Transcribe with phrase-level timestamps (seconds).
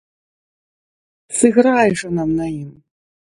[1.39, 2.67] Сыграй жа нам на ім!